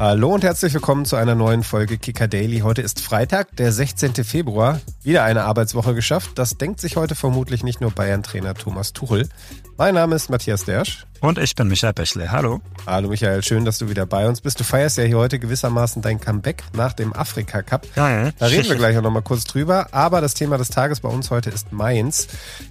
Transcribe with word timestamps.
Hallo 0.00 0.34
und 0.34 0.42
herzlich 0.42 0.74
willkommen 0.74 1.04
zu 1.04 1.14
einer 1.14 1.36
neuen 1.36 1.62
Folge 1.62 1.98
Kicker 1.98 2.26
Daily. 2.26 2.58
Heute 2.60 2.82
ist 2.82 3.00
Freitag, 3.00 3.54
der 3.56 3.70
16. 3.70 4.12
Februar. 4.24 4.80
Wieder 5.04 5.22
eine 5.22 5.44
Arbeitswoche 5.44 5.94
geschafft. 5.94 6.32
Das 6.34 6.58
denkt 6.58 6.80
sich 6.80 6.96
heute 6.96 7.14
vermutlich 7.14 7.62
nicht 7.62 7.80
nur 7.80 7.92
Bayern-Trainer 7.92 8.54
Thomas 8.54 8.92
Tuchel. 8.92 9.28
Mein 9.76 9.94
Name 9.94 10.16
ist 10.16 10.30
Matthias 10.30 10.64
Dersch. 10.64 11.06
Und 11.20 11.38
ich 11.38 11.54
bin 11.54 11.68
Michael 11.68 11.92
Bechle. 11.92 12.32
Hallo. 12.32 12.60
Hallo 12.86 13.08
Michael, 13.08 13.44
schön, 13.44 13.64
dass 13.64 13.78
du 13.78 13.88
wieder 13.88 14.04
bei 14.04 14.26
uns 14.26 14.40
bist. 14.40 14.58
Du 14.58 14.64
feierst 14.64 14.98
ja 14.98 15.04
hier 15.04 15.16
heute 15.16 15.38
gewissermaßen 15.38 16.02
dein 16.02 16.20
Comeback 16.20 16.64
nach 16.72 16.92
dem 16.92 17.12
Afrika 17.12 17.62
Cup. 17.62 17.86
Ja, 17.94 18.24
ja. 18.24 18.30
Da 18.36 18.46
reden 18.46 18.68
wir 18.68 18.76
gleich 18.76 18.98
auch 18.98 19.02
nochmal 19.02 19.22
kurz 19.22 19.44
drüber. 19.44 19.86
Aber 19.92 20.20
das 20.20 20.34
Thema 20.34 20.58
des 20.58 20.70
Tages 20.70 21.00
bei 21.00 21.08
uns 21.08 21.30
heute 21.30 21.50
ist 21.50 21.72
Mainz. 21.72 22.26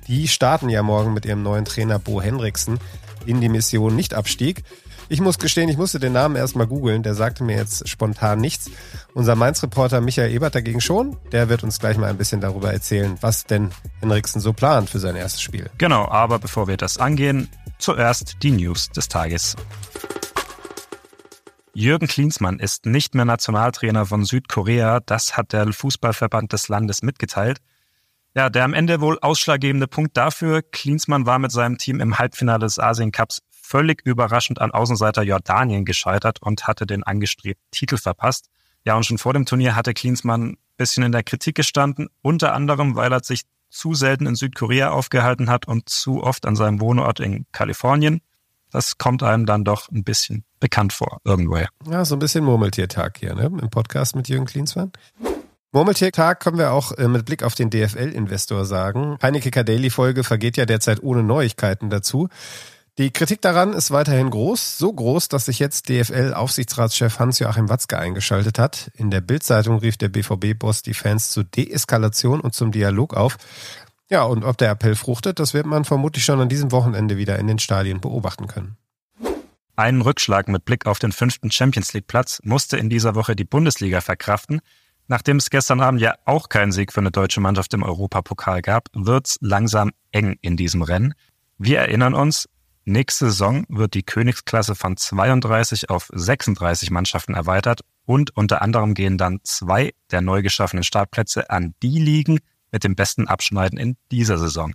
Die 0.07 0.27
starten 0.27 0.67
ja 0.67 0.83
morgen 0.83 1.13
mit 1.13 1.25
ihrem 1.25 1.41
neuen 1.41 1.63
Trainer 1.63 1.99
Bo 1.99 2.21
Henriksen 2.21 2.79
in 3.25 3.39
die 3.39 3.47
Mission 3.49 3.95
Nicht-Abstieg. 3.95 4.65
Ich 5.13 5.21
muss 5.21 5.37
gestehen, 5.37 5.69
ich 5.69 5.77
musste 5.77 5.99
den 5.99 6.13
Namen 6.13 6.35
erstmal 6.35 6.65
googeln. 6.65 7.03
Der 7.03 7.13
sagte 7.13 7.43
mir 7.43 7.55
jetzt 7.55 7.87
spontan 7.87 8.41
nichts. 8.41 8.71
Unser 9.13 9.35
Mainz-Reporter 9.35 10.01
Michael 10.01 10.31
Ebert 10.31 10.55
dagegen 10.55 10.81
schon. 10.81 11.17
Der 11.31 11.49
wird 11.49 11.61
uns 11.61 11.77
gleich 11.77 11.97
mal 11.97 12.09
ein 12.09 12.17
bisschen 12.17 12.41
darüber 12.41 12.73
erzählen, 12.73 13.15
was 13.21 13.45
denn 13.45 13.69
Henriksen 13.99 14.41
so 14.41 14.53
plant 14.53 14.89
für 14.89 14.97
sein 14.97 15.15
erstes 15.15 15.43
Spiel. 15.43 15.69
Genau, 15.77 16.07
aber 16.07 16.39
bevor 16.39 16.67
wir 16.67 16.77
das 16.77 16.97
angehen, 16.97 17.47
zuerst 17.77 18.37
die 18.41 18.49
News 18.49 18.89
des 18.89 19.07
Tages. 19.07 19.55
Jürgen 21.75 22.07
Klinsmann 22.07 22.57
ist 22.57 22.87
nicht 22.87 23.13
mehr 23.13 23.25
Nationaltrainer 23.25 24.07
von 24.07 24.25
Südkorea. 24.25 24.99
Das 24.99 25.37
hat 25.37 25.53
der 25.53 25.71
Fußballverband 25.71 26.53
des 26.53 26.69
Landes 26.69 27.03
mitgeteilt. 27.03 27.59
Ja, 28.35 28.49
der 28.49 28.63
am 28.63 28.73
Ende 28.73 28.99
wohl 28.99 29.19
ausschlaggebende 29.19 29.87
Punkt 29.87 30.17
dafür, 30.17 30.63
Klinsmann 30.63 31.27
war 31.27 31.37
mit 31.37 31.51
seinem 31.51 31.77
Team 31.77 31.99
im 31.99 32.17
Halbfinale 32.17 32.65
des 32.65 32.79
Asien 32.79 33.11
Cups 33.11 33.41
völlig 33.51 34.01
überraschend 34.05 34.59
an 34.59 34.71
Außenseiter 34.71 35.21
Jordanien 35.21 35.85
gescheitert 35.85 36.41
und 36.41 36.67
hatte 36.67 36.87
den 36.87 37.03
angestrebten 37.03 37.63
Titel 37.71 37.97
verpasst. 37.97 38.49
Ja, 38.85 38.95
und 38.95 39.05
schon 39.05 39.19
vor 39.19 39.33
dem 39.33 39.45
Turnier 39.45 39.75
hatte 39.75 39.93
Klinsmann 39.93 40.49
ein 40.49 40.57
bisschen 40.77 41.03
in 41.03 41.11
der 41.11 41.23
Kritik 41.23 41.55
gestanden, 41.55 42.09
unter 42.21 42.53
anderem, 42.53 42.95
weil 42.95 43.13
er 43.13 43.23
sich 43.23 43.43
zu 43.69 43.93
selten 43.93 44.25
in 44.25 44.35
Südkorea 44.35 44.89
aufgehalten 44.89 45.49
hat 45.49 45.67
und 45.67 45.87
zu 45.87 46.23
oft 46.23 46.45
an 46.47 46.55
seinem 46.55 46.81
Wohnort 46.81 47.19
in 47.19 47.45
Kalifornien. 47.51 48.21
Das 48.71 48.97
kommt 48.97 49.21
einem 49.21 49.45
dann 49.45 49.63
doch 49.63 49.89
ein 49.89 50.03
bisschen 50.03 50.43
bekannt 50.59 50.93
vor, 50.93 51.21
irgendwoher. 51.23 51.69
Ja, 51.89 52.03
so 52.03 52.15
ein 52.15 52.19
bisschen 52.19 52.43
Murmeltiertag 52.43 53.19
hier, 53.19 53.35
ne? 53.35 53.45
Im 53.45 53.69
Podcast 53.69 54.15
mit 54.15 54.27
Jürgen 54.27 54.45
Klinsmann. 54.45 54.91
Murmeltiertag 55.73 56.39
können 56.39 56.59
wir 56.59 56.71
auch 56.71 56.91
äh, 56.91 57.07
mit 57.07 57.25
Blick 57.25 57.41
auf 57.41 57.55
den 57.55 57.71
DFL-Investor 57.71 58.63
sagen. 58.63 59.17
Keine 59.19 59.39
Kicker 59.39 59.63
Daily 59.63 59.89
Folge 59.89 60.23
vergeht 60.23 60.55
ja 60.55 60.67
derzeit 60.67 61.01
ohne 61.01 61.23
Neuigkeiten 61.23 61.89
dazu. 61.89 62.29
Die 62.99 63.09
Kritik 63.09 63.41
daran 63.41 63.73
ist 63.73 63.89
weiterhin 63.89 64.29
groß, 64.29 64.77
so 64.77 64.93
groß, 64.93 65.29
dass 65.29 65.45
sich 65.45 65.57
jetzt 65.57 65.89
DFL-Aufsichtsratschef 65.89 67.17
Hans-Joachim 67.17 67.69
Watzke 67.69 67.97
eingeschaltet 67.97 68.59
hat. 68.59 68.91
In 68.97 69.09
der 69.09 69.21
Bildzeitung 69.21 69.79
rief 69.79 69.97
der 69.97 70.09
BVB-Boss 70.09 70.83
die 70.83 70.93
Fans 70.93 71.31
zur 71.31 71.43
Deeskalation 71.43 72.39
und 72.39 72.53
zum 72.53 72.71
Dialog 72.71 73.15
auf. 73.15 73.37
Ja, 74.11 74.25
und 74.25 74.43
ob 74.43 74.59
der 74.59 74.69
Appell 74.69 74.93
fruchtet, 74.93 75.39
das 75.39 75.55
wird 75.55 75.65
man 75.65 75.85
vermutlich 75.85 76.23
schon 76.23 76.39
an 76.39 76.49
diesem 76.49 76.71
Wochenende 76.71 77.17
wieder 77.17 77.39
in 77.39 77.47
den 77.47 77.57
Stadien 77.57 77.99
beobachten 77.99 78.45
können. 78.45 78.77
Einen 79.75 80.01
Rückschlag 80.01 80.49
mit 80.49 80.65
Blick 80.65 80.85
auf 80.85 80.99
den 80.99 81.11
fünften 81.11 81.49
Champions 81.49 81.93
League 81.93 82.05
Platz 82.05 82.39
musste 82.43 82.77
in 82.77 82.91
dieser 82.91 83.15
Woche 83.15 83.35
die 83.35 83.43
Bundesliga 83.43 84.01
verkraften. 84.01 84.61
Nachdem 85.07 85.37
es 85.37 85.49
gestern 85.49 85.81
Abend 85.81 86.01
ja 86.01 86.15
auch 86.25 86.49
keinen 86.49 86.71
Sieg 86.71 86.93
für 86.93 87.01
eine 87.01 87.11
deutsche 87.11 87.41
Mannschaft 87.41 87.73
im 87.73 87.83
Europapokal 87.83 88.61
gab, 88.61 88.87
wird's 88.93 89.37
langsam 89.41 89.91
eng 90.11 90.37
in 90.41 90.55
diesem 90.55 90.81
Rennen. 90.81 91.13
Wir 91.57 91.79
erinnern 91.79 92.13
uns, 92.13 92.47
nächste 92.85 93.25
Saison 93.25 93.65
wird 93.67 93.93
die 93.93 94.03
Königsklasse 94.03 94.75
von 94.75 94.95
32 94.95 95.89
auf 95.89 96.09
36 96.13 96.89
Mannschaften 96.91 97.33
erweitert 97.33 97.81
und 98.05 98.35
unter 98.35 98.61
anderem 98.61 98.93
gehen 98.93 99.17
dann 99.17 99.39
zwei 99.43 99.93
der 100.11 100.21
neu 100.21 100.41
geschaffenen 100.41 100.83
Startplätze 100.83 101.49
an 101.49 101.73
die 101.81 101.99
Ligen 101.99 102.39
mit 102.71 102.83
dem 102.83 102.95
besten 102.95 103.27
Abschneiden 103.27 103.77
in 103.77 103.97
dieser 104.11 104.37
Saison. 104.37 104.73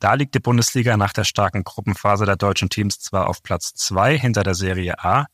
Da 0.00 0.14
liegt 0.14 0.34
die 0.34 0.40
Bundesliga 0.40 0.96
nach 0.96 1.12
der 1.12 1.24
starken 1.24 1.64
Gruppenphase 1.64 2.24
der 2.24 2.36
deutschen 2.36 2.68
Teams 2.68 3.00
zwar 3.00 3.28
auf 3.28 3.42
Platz 3.42 3.74
zwei 3.74 4.16
hinter 4.16 4.44
der 4.44 4.54
Serie 4.54 5.02
A, 5.02 5.26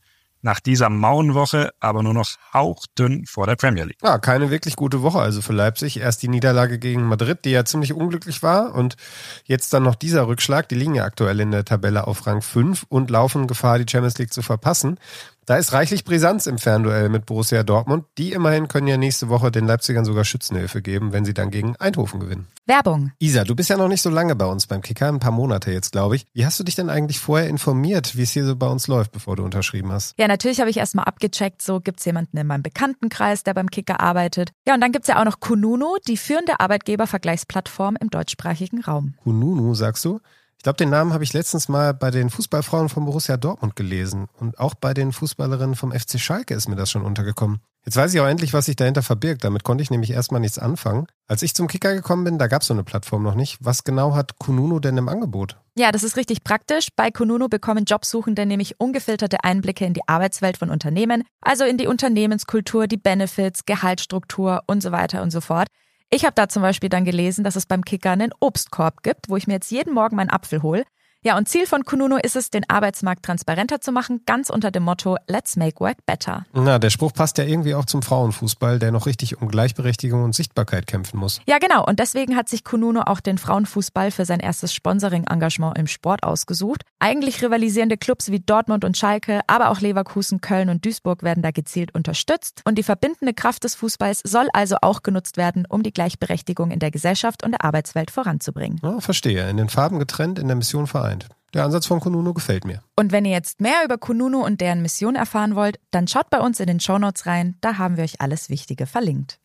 nach 0.45 0.61
dieser 0.61 0.91
Mauenwoche 0.91 1.71
aber 1.81 2.03
nur 2.03 2.15
noch 2.15 2.29
hauchdünn 2.53 3.25
vor 3.27 3.47
der 3.47 3.57
Premier 3.57 3.85
League. 3.85 3.99
Ja, 4.03 4.19
keine 4.19 4.51
wirklich 4.51 4.77
gute 4.77 5.03
Woche 5.03 5.19
also 5.19 5.41
für 5.41 5.55
Leipzig. 5.55 5.99
Erst 5.99 6.23
die 6.23 6.29
Niederlage 6.29 6.79
gegen 6.79 7.05
Madrid, 7.05 7.45
die 7.45 7.51
ja 7.51 7.65
ziemlich 7.65 7.95
unglücklich 7.95 8.43
war 8.43 8.75
und 8.75 8.97
jetzt 9.45 9.73
dann 9.73 9.83
noch 9.83 9.95
dieser 9.95 10.27
Rückschlag. 10.27 10.69
Die 10.69 10.75
liegen 10.75 10.95
ja 10.95 11.05
aktuell 11.05 11.41
in 11.41 11.51
der 11.51 11.65
Tabelle 11.65 12.07
auf 12.07 12.27
Rang 12.27 12.43
5 12.43 12.85
und 12.89 13.11
laufen 13.11 13.47
Gefahr, 13.47 13.79
die 13.79 13.91
Champions 13.91 14.19
League 14.19 14.33
zu 14.33 14.43
verpassen. 14.43 14.99
Da 15.47 15.57
ist 15.57 15.75
reichlich 15.75 16.05
Brisanz 16.05 16.47
im 16.47 16.57
Fernduell 16.57 17.11
mit 17.11 17.27
Borussia 17.27 17.63
Dortmund. 17.63 18.07
Die 18.17 18.33
immerhin 18.33 18.67
können 18.69 18.87
ja 18.87 18.97
nächste 18.97 19.29
Woche 19.29 19.51
den 19.51 19.67
Leipzigern 19.67 20.07
sogar 20.07 20.25
Schützenhilfe 20.25 20.81
geben, 20.81 21.13
wenn 21.13 21.27
sie 21.27 21.35
dann 21.35 21.51
gegen 21.51 21.77
Eindhoven 21.77 22.21
gewinnen. 22.21 22.49
Werbung. 22.67 23.13
Isa, 23.19 23.45
du 23.45 23.55
bist 23.55 23.69
ja 23.69 23.77
noch 23.77 23.89
nicht 23.89 24.01
so 24.01 24.09
lange 24.09 24.35
bei 24.37 24.47
uns 24.47 24.67
beim 24.67 24.81
Kicker, 24.81 25.09
ein 25.09 25.21
paar 25.21 25.33
Monate 25.33 25.71
jetzt, 25.71 25.93
glaube 25.93 26.17
ich. 26.17 26.27
Wie 26.33 26.47
hast 26.47 26.59
du 26.59 26.65
dich 26.65 26.77
denn 26.77 26.89
eigentlich 26.89 27.19
vorher 27.19 27.49
informiert, 27.49 28.17
wie 28.17 28.23
es 28.23 28.31
hier 28.31 28.47
so 28.47 28.57
bei 28.57 28.67
uns 28.67 28.87
läuft, 28.87 29.13
bevor 29.13 29.37
du 29.37 29.45
unterschrieben 29.45 29.93
hast? 29.93 30.15
Ja, 30.19 30.29
natürlich 30.29 30.61
habe 30.61 30.71
ich 30.71 30.79
erstmal 30.79 31.05
abgecheckt, 31.05 31.61
so 31.61 31.81
gibt 31.81 31.99
es 31.99 32.07
jemanden 32.07 32.39
in 32.39 32.47
meinem 32.47 32.63
Bekanntenkreis, 32.63 33.43
der 33.43 33.53
beim 33.53 33.71
Kicker 33.71 34.01
arbeitet. 34.01 34.53
Ja, 34.67 34.75
und 34.75 34.81
dann 34.81 34.93
gibt 34.93 35.05
es 35.05 35.09
ja 35.09 35.21
auch 35.21 35.27
noch 35.27 35.41
Kununu, 35.41 35.97
die 36.09 36.17
führende 36.17 36.59
Arbeitgebervergleichsplattform 36.61 37.97
im 38.01 38.09
deutschsprachigen 38.09 38.83
Raum. 38.83 39.15
Kununu, 39.23 39.75
sagst 39.75 40.07
du? 40.07 40.21
Ich 40.65 40.67
glaube, 40.67 40.79
den 40.79 40.89
Namen 40.89 41.13
habe 41.13 41.23
ich 41.23 41.35
letztens 41.35 41.69
mal 41.69 41.93
bei 41.93 42.11
den 42.11 42.31
Fußballfrauen 42.31 42.89
von 42.89 43.05
Borussia 43.05 43.37
Dortmund 43.37 43.77
gelesen. 43.77 44.29
Und 44.41 44.59
auch 44.59 44.73
bei 44.73 44.95
den 44.95 45.13
Fußballerinnen 45.13 45.75
vom 45.75 45.93
FC 45.93 46.19
Schalke 46.19 46.55
ist 46.55 46.71
mir 46.71 46.75
das 46.75 46.91
schon 46.91 47.03
untergekommen. 47.03 47.61
Jetzt 47.85 47.97
weiß 47.97 48.15
ich 48.15 48.21
auch 48.23 48.27
endlich, 48.27 48.55
was 48.55 48.65
sich 48.65 48.75
dahinter 48.75 49.03
verbirgt. 49.03 49.45
Damit 49.45 49.63
konnte 49.63 49.83
ich 49.83 49.91
nämlich 49.91 50.13
erstmal 50.13 50.41
nichts 50.41 50.59
anfangen. 50.59 51.07
Als 51.27 51.43
ich 51.43 51.55
zum 51.55 51.67
Kicker 51.67 51.93
gekommen 51.93 52.25
bin, 52.25 52.39
da 52.39 52.47
gab 52.47 52.63
es 52.63 52.69
so 52.69 52.73
eine 52.73 52.83
Plattform 52.83 53.23
noch 53.23 53.35
nicht. 53.35 53.59
Was 53.61 53.85
genau 53.85 54.15
hat 54.15 54.39
Kununu 54.39 54.81
denn 54.81 54.97
im 54.97 55.11
Angebot? 55.11 55.59
Ja, 55.77 55.93
das 55.93 56.03
ist 56.03 56.17
richtig 56.17 56.45
praktisch. 56.45 56.89
Bei 56.97 57.11
Kununu 57.11 57.51
bekommen 57.51 57.85
Jobsuchende 57.85 58.47
nämlich 58.47 58.81
ungefilterte 58.81 59.45
Einblicke 59.45 59.85
in 59.85 59.93
die 59.93 60.09
Arbeitswelt 60.09 60.57
von 60.57 60.71
Unternehmen, 60.71 61.25
also 61.43 61.65
in 61.65 61.77
die 61.77 61.89
Unternehmenskultur, 61.89 62.87
die 62.87 62.97
Benefits, 62.97 63.67
Gehaltsstruktur 63.67 64.63
und 64.67 64.83
so 64.83 64.93
weiter 64.93 65.21
und 65.21 65.31
so 65.31 65.43
fort. 65.43 65.69
Ich 66.11 66.25
habe 66.25 66.35
da 66.35 66.49
zum 66.49 66.63
Beispiel 66.63 66.89
dann 66.89 67.05
gelesen, 67.05 67.45
dass 67.45 67.57
es 67.57 67.67
beim 67.67 67.85
Kicker 67.85 68.11
einen 68.11 68.33
Obstkorb 68.41 69.03
gibt, 69.03 69.29
wo 69.29 69.37
ich 69.37 69.47
mir 69.47 69.55
jetzt 69.55 69.71
jeden 69.71 69.93
Morgen 69.93 70.17
meinen 70.17 70.31
Apfel 70.31 70.63
hole. 70.63 70.85
Ja, 71.27 71.39
und 71.39 71.49
Ziel 71.49 71.65
von 71.65 71.87
Kununu 71.87 72.19
ist 72.23 72.37
es, 72.37 72.51
den 72.51 72.69
Arbeitsmarkt 72.69 73.25
transparenter 73.25 73.81
zu 73.81 73.93
machen, 73.93 74.21
ganz 74.27 74.51
unter 74.51 74.71
dem 74.71 74.83
Motto 74.83 75.17
Let's 75.27 75.57
make 75.57 75.81
work 75.81 76.05
better. 76.05 76.45
Na, 76.53 76.79
der 76.79 76.91
Spruch 76.91 77.15
passt 77.15 77.39
ja 77.39 77.45
irgendwie 77.45 77.75
auch 77.75 77.87
zum 77.87 78.03
Frauenfußball, 78.03 78.79
der 78.79 78.93
noch 78.93 79.07
richtig 79.07 79.41
um 79.41 79.49
Gleichberechtigung 79.49 80.23
und 80.23 80.35
Sichtbarkeit 80.35 80.87
kämpfen 80.87 81.19
muss. 81.19 81.41
Ja, 81.47 81.57
genau. 81.57 81.83
Und 81.87 81.99
deswegen 81.99 82.37
hat 82.37 82.51
sich 82.51 82.63
Kununu 82.63 83.01
auch 83.07 83.21
den 83.21 83.39
Frauenfußball 83.39 84.11
für 84.11 84.27
sein 84.27 84.39
erstes 84.39 84.75
Sponsoring-Engagement 84.75 85.79
im 85.79 85.87
Sport 85.87 86.25
ausgesucht. 86.25 86.83
Eigentlich 86.99 87.43
rivalisierende 87.43 87.97
Clubs 87.97 88.31
wie 88.31 88.41
Dortmund 88.41 88.85
und 88.85 88.99
Schalke, 88.99 89.41
aber 89.47 89.71
auch 89.71 89.81
Leverkusen, 89.81 90.43
Köln 90.43 90.69
und 90.69 90.85
Duisburg 90.85 91.23
werden 91.23 91.43
da 91.43 91.53
gezielt 91.53 91.95
unterstützt. 91.95 92.61
Und 92.67 92.77
die 92.77 92.83
verbindende 92.83 93.33
Kraft 93.33 93.65
des 93.65 93.75
Fußballs 93.77 94.21
soll 94.27 94.49
also 94.53 94.77
auch 94.83 95.03
genutzt 95.03 95.39
werden, 95.39 95.65
um 95.71 95.83
die 95.83 95.93
Gleichberechtigung 95.95 96.71
in 96.71 96.81
der 96.81 96.91
Gesellschaft 96.91 97.45
und 97.45 97.53
der 97.53 97.65
Arbeitswelt 97.65 98.11
voranzubringen. 98.11 98.79
Ja, 98.83 99.01
verstehe. 99.01 99.49
In 99.49 99.57
den 99.57 99.71
Farben 99.71 99.99
getrennt, 99.99 100.39
in 100.39 100.49
der 100.49 100.57
Mission 100.59 100.87
vereint 100.87 101.14
vereint. 101.15 101.29
Der 101.53 101.65
Ansatz 101.65 101.87
von 101.87 102.01
Kununu 102.01 102.35
gefällt 102.35 102.65
mir. 102.65 102.83
Und 102.97 103.13
wenn 103.13 103.25
ihr 103.25 103.33
jetzt 103.33 103.61
mehr 103.61 103.85
über 103.85 103.97
Kununu 103.97 104.45
und 104.45 104.61
deren 104.61 104.83
Mission 104.83 105.15
erfahren 105.15 105.55
wollt, 105.55 105.79
dann 105.93 106.09
schaut 106.09 106.31
bei 106.31 106.41
uns 106.41 106.59
in 106.59 106.67
den 106.67 106.81
Shownotes 106.81 107.27
rein, 107.27 107.57
da 107.61 107.79
haben 107.79 107.97
wir 107.97 108.05
euch 108.05 108.21
alles 108.21 108.49
Wichtige 108.49 108.87
verlinkt. 108.87 109.39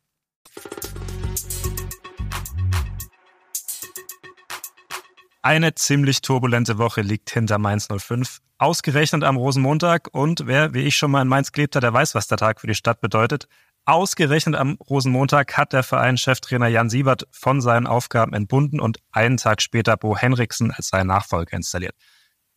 Eine 5.41 5.73
ziemlich 5.75 6.21
turbulente 6.21 6.77
Woche 6.79 7.01
liegt 7.01 7.29
hinter 7.29 7.59
Mainz 7.59 7.87
05. 7.95 8.39
Ausgerechnet 8.57 9.23
am 9.23 9.37
Rosenmontag 9.37 10.09
und 10.11 10.47
wer, 10.47 10.73
wie 10.73 10.81
ich 10.81 10.97
schon 10.97 11.11
mal 11.11 11.21
in 11.21 11.29
Mainz 11.29 11.53
gelebt 11.53 11.75
hat, 11.75 11.83
der 11.83 11.93
weiß, 11.93 12.13
was 12.13 12.27
der 12.27 12.37
Tag 12.37 12.59
für 12.59 12.67
die 12.67 12.75
Stadt 12.75 12.99
bedeutet. 12.99 13.47
Ausgerechnet 13.89 14.53
am 14.53 14.77
Rosenmontag 14.87 15.57
hat 15.57 15.73
der 15.73 15.81
Verein 15.81 16.15
Cheftrainer 16.15 16.67
Jan 16.67 16.91
Siebert 16.91 17.27
von 17.31 17.59
seinen 17.59 17.87
Aufgaben 17.87 18.33
entbunden 18.33 18.79
und 18.79 18.99
einen 19.11 19.37
Tag 19.37 19.63
später 19.63 19.97
Bo 19.97 20.15
Henriksen 20.15 20.69
als 20.69 20.89
seinen 20.89 21.07
Nachfolger 21.07 21.57
installiert. 21.57 21.95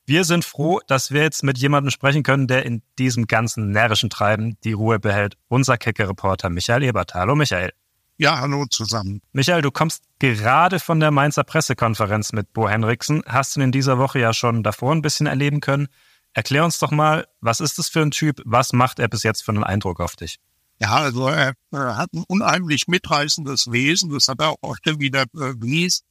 Wir 0.05 0.25
sind 0.25 0.45
froh, 0.45 0.81
dass 0.89 1.11
wir 1.11 1.23
jetzt 1.23 1.43
mit 1.43 1.57
jemandem 1.57 1.91
sprechen 1.91 2.23
können, 2.23 2.49
der 2.49 2.67
in 2.67 2.83
diesem 2.99 3.27
ganzen 3.27 3.71
närrischen 3.71 4.11
Treiben 4.11 4.59
die 4.63 4.75
Ruhe 4.75 4.99
behält. 4.99 5.39
Unser 5.49 5.79
Kicker-Reporter 5.79 6.51
Michael 6.51 6.83
Ebert. 6.83 7.15
Hallo 7.15 7.35
Michael. 7.35 7.73
Ja, 8.19 8.39
hallo 8.39 8.67
zusammen. 8.67 9.23
Michael, 9.33 9.63
du 9.63 9.71
kommst 9.71 10.03
gerade 10.19 10.81
von 10.81 11.01
der 11.01 11.13
Mainzer 11.13 11.45
Pressekonferenz 11.45 12.35
mit 12.35 12.53
Bo 12.53 12.69
Henriksen. 12.69 13.23
Hast 13.27 13.57
du 13.57 13.63
in 13.63 13.73
dieser 13.73 13.97
Woche 13.97 14.19
ja 14.19 14.35
schon 14.35 14.63
davor 14.63 14.93
ein 14.93 15.01
bisschen 15.01 15.27
erleben 15.27 15.61
können. 15.61 15.89
Erklär 16.35 16.63
uns 16.63 16.79
doch 16.79 16.91
mal, 16.91 17.27
was 17.41 17.61
ist 17.61 17.79
das 17.79 17.89
für 17.89 18.03
ein 18.03 18.11
Typ? 18.11 18.43
Was 18.45 18.75
macht 18.75 18.99
er 18.99 19.09
bis 19.09 19.23
jetzt 19.23 19.43
für 19.43 19.53
einen 19.53 19.65
Eindruck 19.65 19.99
auf 19.99 20.15
dich? 20.15 20.39
Ja, 20.83 20.97
also 20.97 21.29
er, 21.29 21.55
er 21.71 21.97
hat 21.97 22.13
ein 22.13 22.25
unheimlich 22.29 22.89
mitreißendes 22.89 23.71
Wesen. 23.71 24.11
Das 24.11 24.29
hat 24.29 24.41
er 24.41 24.51
auch 24.51 24.59
heute 24.65 24.99
wieder 24.99 25.27
bewiesen. 25.33 26.05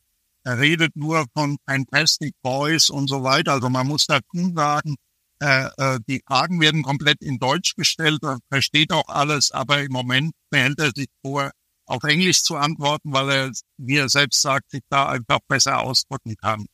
Er 0.43 0.57
redet 0.59 0.95
nur 0.95 1.25
von 1.33 1.57
Fantastic 1.67 2.33
Boys 2.41 2.89
und 2.89 3.07
so 3.09 3.23
weiter. 3.23 3.51
Also 3.53 3.69
man 3.69 3.87
muss 3.87 4.05
dazu 4.07 4.53
sagen, 4.55 4.95
Äh, 5.41 5.69
äh, 5.77 5.99
die 6.07 6.21
Fragen 6.27 6.61
werden 6.61 6.83
komplett 6.83 7.19
in 7.21 7.39
Deutsch 7.39 7.73
gestellt, 7.75 8.19
er 8.23 8.37
versteht 8.51 8.91
auch 8.93 9.07
alles, 9.09 9.51
aber 9.51 9.81
im 9.81 9.91
Moment 9.91 10.33
behält 10.51 10.79
er 10.79 10.91
sich 10.95 11.09
vor, 11.23 11.49
auf 11.87 12.03
Englisch 12.03 12.43
zu 12.43 12.57
antworten, 12.57 13.11
weil 13.11 13.29
er, 13.31 13.51
wie 13.77 13.97
er 13.97 14.07
selbst 14.09 14.41
sagt, 14.41 14.69
sich 14.69 14.83
da 14.89 15.09
einfach 15.09 15.39
besser 15.47 15.79
ausdrücken 15.79 16.35
kann. 16.37 16.67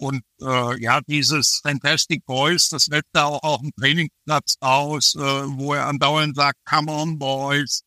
Und 0.00 0.22
äh, 0.40 0.82
ja, 0.82 1.02
dieses 1.06 1.60
Fantastic 1.62 2.24
Boys, 2.24 2.70
das 2.70 2.86
lädt 2.86 3.04
da 3.12 3.26
auch 3.26 3.42
auf 3.42 3.60
dem 3.60 3.70
Trainingplatz 3.78 4.56
aus, 4.60 5.14
äh, 5.14 5.20
wo 5.20 5.74
er 5.74 5.88
andauernd 5.88 6.34
sagt, 6.34 6.58
come 6.64 6.90
on 6.90 7.18
boys 7.18 7.82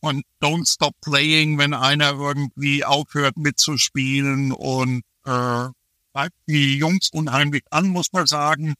und 0.00 0.24
don't 0.40 0.66
stop 0.66 0.94
playing, 1.02 1.58
wenn 1.58 1.74
einer 1.74 2.12
irgendwie 2.12 2.86
aufhört 2.86 3.36
mitzuspielen 3.36 4.52
und 4.52 5.02
äh, 5.26 5.66
bleibt 6.14 6.36
die 6.46 6.78
Jungs 6.78 7.10
unheimlich 7.12 7.64
an, 7.70 7.88
muss 7.88 8.12
man 8.12 8.26
sagen. 8.26 8.72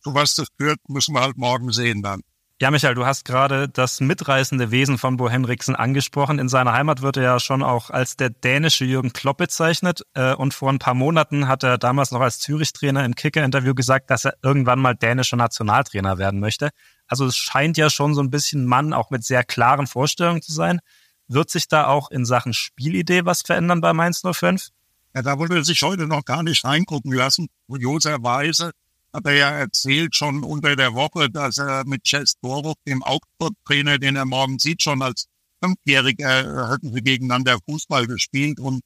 Zu 0.00 0.14
was 0.14 0.34
das 0.34 0.48
führt, 0.58 0.80
müssen 0.88 1.14
wir 1.14 1.20
halt 1.20 1.36
morgen 1.36 1.70
sehen 1.70 2.02
dann. 2.02 2.22
Ja, 2.62 2.70
Michael, 2.70 2.94
du 2.94 3.04
hast 3.04 3.24
gerade 3.24 3.68
das 3.68 4.00
mitreißende 4.00 4.70
Wesen 4.70 4.96
von 4.96 5.16
Bo 5.16 5.28
Henriksen 5.28 5.74
angesprochen. 5.74 6.38
In 6.38 6.48
seiner 6.48 6.72
Heimat 6.72 7.02
wird 7.02 7.16
er 7.16 7.24
ja 7.24 7.40
schon 7.40 7.60
auch 7.60 7.90
als 7.90 8.16
der 8.16 8.30
dänische 8.30 8.84
Jürgen 8.84 9.12
Klopp 9.12 9.38
bezeichnet. 9.38 10.02
Äh, 10.14 10.36
und 10.36 10.54
vor 10.54 10.70
ein 10.70 10.78
paar 10.78 10.94
Monaten 10.94 11.48
hat 11.48 11.64
er 11.64 11.76
damals 11.76 12.12
noch 12.12 12.20
als 12.20 12.38
Zürich-Trainer 12.38 13.04
im 13.04 13.16
Kicker-Interview 13.16 13.74
gesagt, 13.74 14.10
dass 14.10 14.26
er 14.26 14.34
irgendwann 14.44 14.78
mal 14.78 14.94
dänischer 14.94 15.36
Nationaltrainer 15.36 16.18
werden 16.18 16.38
möchte. 16.38 16.70
Also 17.08 17.26
es 17.26 17.36
scheint 17.36 17.78
ja 17.78 17.90
schon 17.90 18.14
so 18.14 18.22
ein 18.22 18.30
bisschen 18.30 18.64
Mann 18.64 18.92
auch 18.92 19.10
mit 19.10 19.24
sehr 19.24 19.42
klaren 19.42 19.88
Vorstellungen 19.88 20.40
zu 20.40 20.52
sein. 20.52 20.78
Wird 21.26 21.50
sich 21.50 21.66
da 21.66 21.88
auch 21.88 22.12
in 22.12 22.24
Sachen 22.24 22.54
Spielidee 22.54 23.24
was 23.24 23.42
verändern 23.42 23.80
bei 23.80 23.92
Mainz 23.92 24.22
05? 24.22 24.68
Ja, 25.16 25.22
da 25.22 25.36
wurde 25.36 25.64
sich 25.64 25.82
heute 25.82 26.06
noch 26.06 26.24
gar 26.24 26.44
nicht 26.44 26.64
reingucken 26.64 27.10
lassen. 27.10 27.48
Kurioserweise 27.66 28.70
hat 29.12 29.26
er 29.26 29.34
ja 29.34 29.50
erzählt 29.50 30.14
schon 30.16 30.42
unter 30.42 30.76
der 30.76 30.94
Woche, 30.94 31.30
dass 31.30 31.58
er 31.58 31.84
mit 31.86 32.04
Chess 32.04 32.34
Dorf, 32.40 32.74
dem 32.86 33.02
Augsburg-Trainer, 33.02 33.98
den 33.98 34.16
er 34.16 34.24
morgen 34.24 34.58
sieht, 34.58 34.82
schon 34.82 35.02
als 35.02 35.26
Fünfjähriger 35.62 36.68
hatten 36.68 36.92
sie 36.92 37.02
gegeneinander 37.02 37.58
Fußball 37.68 38.06
gespielt. 38.06 38.58
Und 38.58 38.80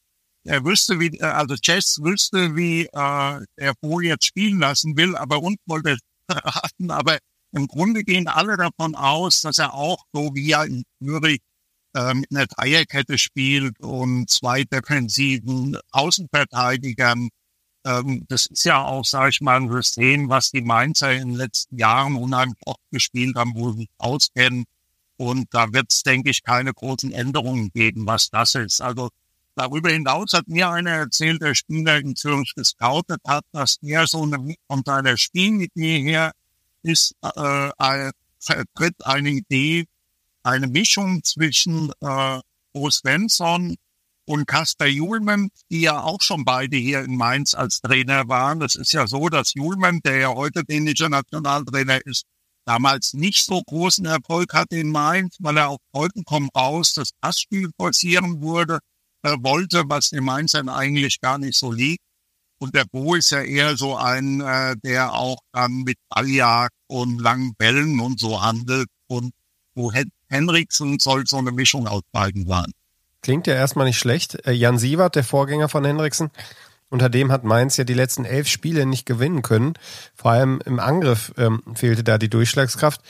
er 0.44 0.64
wüsste, 0.64 1.00
wie, 1.00 1.20
also 1.22 1.56
Chess 1.56 1.98
wüsste, 2.02 2.54
wie 2.56 2.86
äh, 2.86 3.40
er 3.56 3.74
Bo 3.80 4.00
jetzt 4.00 4.26
spielen 4.26 4.60
lassen 4.60 4.96
will, 4.96 5.16
aber 5.16 5.42
uns 5.42 5.56
wollte 5.66 5.98
verraten, 6.30 6.90
aber 6.90 7.18
im 7.52 7.66
Grunde 7.68 8.04
gehen 8.04 8.28
alle 8.28 8.56
davon 8.56 8.94
aus, 8.94 9.40
dass 9.40 9.58
er 9.58 9.74
auch 9.74 10.04
so 10.12 10.34
wie 10.34 10.50
er 10.52 10.64
in 10.64 10.84
Zürich 11.02 11.40
äh, 11.94 12.14
mit 12.14 12.30
einer 12.30 12.46
Dreierkette 12.46 13.16
spielt 13.18 13.80
und 13.80 14.28
zwei 14.28 14.64
defensiven 14.64 15.78
Außenverteidigern 15.92 17.30
das 18.28 18.46
ist 18.46 18.64
ja 18.64 18.84
auch, 18.84 19.04
sage 19.04 19.30
ich 19.30 19.40
mal, 19.40 19.60
ein 19.60 19.70
System, 19.70 20.28
was 20.28 20.50
die 20.50 20.60
Mainzer 20.60 21.12
in 21.12 21.28
den 21.28 21.36
letzten 21.36 21.78
Jahren 21.78 22.16
unheimlich 22.16 22.58
oft 22.64 22.80
gespielt 22.90 23.36
haben, 23.36 23.54
wo 23.54 23.70
sie 23.70 23.78
sich 23.78 23.90
auskennen. 23.98 24.64
Und 25.16 25.46
da 25.54 25.72
wird 25.72 25.92
es, 25.92 26.02
denke 26.02 26.30
ich, 26.30 26.42
keine 26.42 26.74
großen 26.74 27.12
Änderungen 27.12 27.70
geben, 27.72 28.06
was 28.06 28.28
das 28.30 28.56
ist. 28.56 28.80
Also 28.80 29.10
darüber 29.54 29.90
hinaus 29.90 30.32
hat 30.32 30.48
mir 30.48 30.68
einer 30.68 30.90
erzählt, 30.90 31.42
der 31.42 31.54
Spieler 31.54 31.98
in 31.98 32.16
Zürich 32.16 32.54
gescoutet 32.56 33.20
hat, 33.24 33.44
dass 33.52 33.78
er 33.82 34.06
so 34.08 34.24
eine, 34.24 34.56
von 34.66 34.82
seiner 34.84 35.16
Spielidee 35.16 36.02
her 36.02 36.32
ist, 36.82 37.14
äh, 37.22 37.68
äh, 37.78 38.10
vertritt 38.40 39.06
eine 39.06 39.30
Idee, 39.30 39.86
eine 40.42 40.66
Mischung 40.66 41.22
zwischen 41.22 41.92
äh, 42.00 42.40
Bo 42.72 42.90
Svensson 42.90 43.76
und 44.26 44.46
Kasper 44.46 44.86
Julmann, 44.86 45.48
die 45.70 45.82
ja 45.82 46.02
auch 46.02 46.20
schon 46.20 46.44
beide 46.44 46.76
hier 46.76 47.02
in 47.02 47.16
Mainz 47.16 47.54
als 47.54 47.80
Trainer 47.80 48.28
waren. 48.28 48.60
Das 48.60 48.74
ist 48.74 48.92
ja 48.92 49.06
so, 49.06 49.28
dass 49.28 49.54
Julmann, 49.54 50.00
der 50.04 50.18
ja 50.18 50.28
heute 50.34 50.64
dänischer 50.64 51.08
Nationaltrainer 51.08 52.04
ist, 52.04 52.24
damals 52.66 53.14
nicht 53.14 53.44
so 53.44 53.62
großen 53.62 54.04
Erfolg 54.04 54.52
hatte 54.52 54.76
in 54.76 54.90
Mainz, 54.90 55.36
weil 55.38 55.56
er 55.56 55.68
auf 55.70 55.78
Teufel 55.94 56.22
komm 56.24 56.50
raus 56.54 56.92
das 56.94 57.10
Passspiel 57.20 57.70
forcieren 57.76 58.42
wurde, 58.42 58.80
äh, 59.22 59.36
wollte, 59.40 59.84
was 59.86 60.10
den 60.10 60.24
Mainzern 60.24 60.68
eigentlich 60.68 61.20
gar 61.20 61.38
nicht 61.38 61.56
so 61.56 61.72
liegt. 61.72 62.02
Und 62.58 62.74
der 62.74 62.86
Bo 62.86 63.14
ist 63.14 63.30
ja 63.30 63.42
eher 63.42 63.76
so 63.76 63.96
ein, 63.96 64.40
äh, 64.40 64.76
der 64.82 65.12
auch 65.12 65.38
dann 65.52 65.82
mit 65.82 65.98
Balljagd 66.08 66.74
und 66.88 67.18
langen 67.20 67.54
Bällen 67.54 68.00
und 68.00 68.18
so 68.18 68.40
handelt. 68.42 68.88
Und 69.08 69.32
wo 69.74 69.92
Henriksen 70.28 70.98
soll 70.98 71.26
so 71.26 71.36
eine 71.36 71.52
Mischung 71.52 71.86
aus 71.86 72.02
beiden 72.10 72.46
sein. 72.46 72.72
Klingt 73.22 73.46
ja 73.46 73.54
erstmal 73.54 73.86
nicht 73.86 73.98
schlecht. 73.98 74.46
Äh, 74.46 74.52
Jan 74.52 74.78
Sievert, 74.78 75.16
der 75.16 75.24
Vorgänger 75.24 75.68
von 75.68 75.84
Hendriksen, 75.84 76.30
unter 76.88 77.08
dem 77.08 77.32
hat 77.32 77.44
Mainz 77.44 77.76
ja 77.76 77.84
die 77.84 77.94
letzten 77.94 78.24
elf 78.24 78.46
Spiele 78.48 78.86
nicht 78.86 79.06
gewinnen 79.06 79.42
können. 79.42 79.74
Vor 80.14 80.30
allem 80.30 80.60
im 80.64 80.78
Angriff 80.78 81.32
ähm, 81.36 81.62
fehlte 81.74 82.04
da 82.04 82.18
die 82.18 82.30
Durchschlagskraft. 82.30 83.00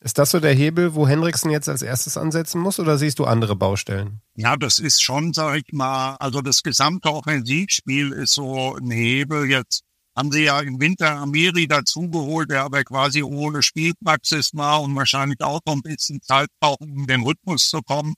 Ist 0.00 0.18
das 0.18 0.32
so 0.32 0.40
der 0.40 0.52
Hebel, 0.52 0.94
wo 0.94 1.06
Hendriksen 1.06 1.50
jetzt 1.50 1.68
als 1.68 1.80
erstes 1.80 2.16
ansetzen 2.16 2.60
muss 2.60 2.80
oder 2.80 2.98
siehst 2.98 3.20
du 3.20 3.24
andere 3.24 3.54
Baustellen? 3.54 4.20
Ja, 4.34 4.56
das 4.56 4.80
ist 4.80 5.02
schon, 5.02 5.32
sag 5.32 5.56
ich 5.58 5.72
mal, 5.72 6.16
also 6.18 6.40
das 6.40 6.62
gesamte 6.62 7.08
Offensivspiel 7.08 8.10
ist 8.12 8.34
so 8.34 8.74
ein 8.74 8.90
Hebel. 8.90 9.48
Jetzt 9.48 9.84
haben 10.16 10.32
sie 10.32 10.44
ja 10.44 10.60
im 10.60 10.80
Winter 10.80 11.12
Amiri 11.12 11.68
dazugeholt, 11.68 12.50
der 12.50 12.64
aber 12.64 12.82
quasi 12.82 13.22
ohne 13.22 13.62
Spielpraxis 13.62 14.50
war 14.54 14.82
und 14.82 14.94
wahrscheinlich 14.96 15.40
auch 15.40 15.60
noch 15.64 15.74
ein 15.74 15.82
bisschen 15.82 16.20
Zeit 16.20 16.48
braucht, 16.60 16.80
um 16.80 16.98
in 16.98 17.06
den 17.06 17.22
Rhythmus 17.22 17.70
zu 17.70 17.80
kommen 17.80 18.14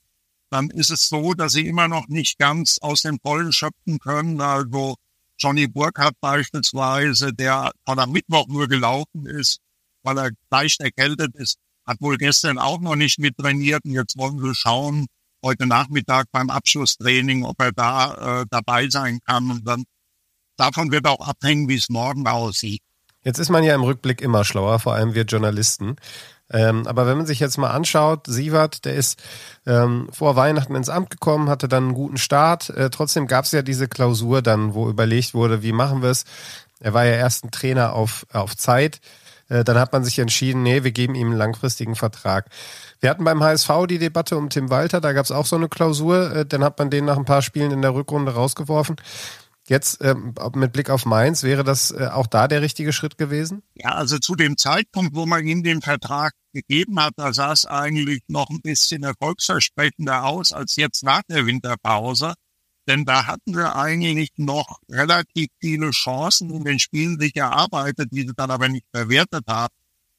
dann 0.55 0.71
ist 0.71 0.91
es 0.91 1.09
so, 1.09 1.35
dass 1.35 1.53
sie 1.53 1.67
immer 1.67 1.89
noch 1.89 2.07
nicht 2.07 2.39
ganz 2.39 2.79
aus 2.81 3.03
den 3.03 3.19
Vollen 3.21 3.53
schöpfen 3.53 3.99
können. 3.99 4.41
Also 4.41 4.95
Johnny 5.37 5.67
Burkhardt 5.67 6.15
beispielsweise, 6.21 7.33
der 7.35 7.73
von 7.85 7.99
am 7.99 8.13
Mittwoch 8.13 8.47
nur 8.47 8.69
gelaufen 8.69 9.27
ist, 9.27 9.59
weil 10.05 10.17
er 10.17 10.31
leicht 10.53 10.81
erkältet 10.81 11.35
ist, 11.35 11.57
hat 11.85 12.01
wohl 12.01 12.19
gestern 12.19 12.59
auch 12.59 12.79
noch 12.79 12.95
nicht 12.95 13.19
mit 13.19 13.37
trainiert. 13.37 13.85
Und 13.85 13.95
jetzt 13.95 14.17
wollen 14.17 14.41
wir 14.41 14.55
schauen, 14.55 15.07
heute 15.43 15.67
Nachmittag 15.67 16.27
beim 16.31 16.51
Abschlusstraining, 16.51 17.45
ob 17.45 17.61
er 17.61 17.73
da 17.73 18.43
äh, 18.43 18.47
dabei 18.49 18.89
sein 18.89 19.19
kann. 19.27 19.51
Und 19.51 19.67
dann 19.67 19.83
davon 20.57 20.93
wird 20.93 21.09
auch 21.09 21.27
abhängen, 21.27 21.69
wie 21.69 21.75
es 21.75 21.89
morgen 21.89 22.29
aussieht. 22.29 22.81
Jetzt 23.25 23.41
ist 23.41 23.51
man 23.51 23.65
ja 23.65 23.75
im 23.75 23.83
Rückblick 23.83 24.21
immer 24.21 24.45
schlauer, 24.45 24.79
vor 24.79 24.95
allem 24.95 25.15
wir 25.15 25.25
Journalisten. 25.25 25.97
Ähm, 26.55 26.87
aber 26.87 27.09
wenn 27.09 27.17
man 27.17 27.27
sich 27.27 27.41
jetzt 27.41 27.59
mal 27.59 27.71
anschaut, 27.71 28.27
Sievert, 28.29 28.85
der 28.85 28.95
ist 28.95 29.21
ähm, 29.67 30.09
vor 30.13 30.37
Weihnachten 30.37 30.77
ins 30.77 30.89
Amt 30.89 31.11
gekommen, 31.11 31.51
hatte 31.51 31.67
dann 31.67 31.85
einen 31.85 31.95
guten 31.95 32.17
Start. 32.17 32.71
Äh, 32.71 32.91
trotzdem 32.91 33.27
gab 33.27 33.45
es 33.45 33.51
ja 33.51 33.63
diese 33.63 33.89
Klausur 33.89 34.41
dann, 34.41 34.73
wo 34.73 34.89
überlegt 34.89 35.35
wurde, 35.35 35.65
wie 35.65 35.73
machen 35.73 36.01
wir 36.01 36.11
es. 36.11 36.25
Er 36.79 36.95
war 36.95 37.05
ja 37.05 37.15
erst 37.15 37.45
ein 37.45 37.51
Trainer 37.51 37.93
auf, 37.95 38.25
auf 38.33 38.57
Zeit. 38.57 39.01
Äh, 39.49 39.65
dann 39.65 39.79
hat 39.79 39.93
man 39.93 40.05
sich 40.05 40.21
entschieden, 40.21 40.63
nee, 40.63 40.85
wir 40.85 40.93
geben 40.93 41.17
ihm 41.17 41.31
einen 41.31 41.39
langfristigen 41.39 41.97
Vertrag. 41.97 42.47
Wir 43.01 43.11
hatten 43.11 43.25
beim 43.25 43.43
HSV 43.43 43.71
die 43.89 43.99
Debatte 43.99 44.37
um 44.37 44.49
Tim 44.49 44.71
Walter, 44.71 45.01
da 45.01 45.13
gab 45.13 45.25
es 45.25 45.33
auch 45.33 45.47
so 45.47 45.57
eine 45.57 45.69
Klausur. 45.69 46.37
Äh, 46.37 46.47
dann 46.47 46.63
hat 46.63 46.79
man 46.79 46.89
den 46.89 47.05
nach 47.05 47.17
ein 47.17 47.25
paar 47.25 47.43
Spielen 47.43 47.73
in 47.73 47.83
der 47.83 47.95
Rückrunde 47.95 48.33
rausgeworfen. 48.33 48.95
Jetzt 49.67 50.03
ähm, 50.03 50.35
mit 50.55 50.73
Blick 50.73 50.91
auf 50.91 51.07
Mainz, 51.07 51.43
wäre 51.43 51.65
das 51.65 51.91
äh, 51.91 52.09
auch 52.13 52.27
da 52.27 52.49
der 52.49 52.61
richtige 52.61 52.93
Schritt 52.93 53.17
gewesen? 53.17 53.63
Ja, 53.75 53.93
also 53.93 54.19
zu 54.19 54.35
dem 54.35 54.59
Zeitpunkt, 54.59 55.15
wo 55.15 55.25
man 55.25 55.47
ihm 55.47 55.63
den 55.63 55.81
Vertrag 55.81 56.35
gegeben 56.53 57.01
hat, 57.01 57.15
da 57.17 57.33
sah 57.33 57.53
es 57.53 57.65
eigentlich 57.65 58.23
noch 58.29 58.51
ein 58.51 58.61
bisschen 58.61 59.03
erfolgsversprechender 59.05 60.25
aus 60.25 60.53
als 60.53 60.77
jetzt 60.77 61.03
nach 61.03 61.23
der 61.29 61.47
Winterpause. 61.47 62.35
Denn 62.87 63.07
da 63.07 63.27
hatten 63.27 63.55
wir 63.57 63.75
eigentlich 63.75 64.33
noch 64.37 64.81
relativ 64.91 65.49
viele 65.61 65.91
Chancen 65.93 66.51
in 66.51 66.65
den 66.65 66.79
Spielen 66.79 67.19
sich 67.19 67.35
erarbeitet, 67.35 68.11
die 68.13 68.23
sie 68.23 68.35
dann 68.37 68.51
aber 68.51 68.69
nicht 68.69 68.85
verwertet 68.93 69.45
haben. 69.49 69.73